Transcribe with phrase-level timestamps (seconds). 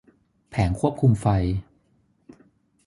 [0.49, 1.27] แผงควบคุมไฟ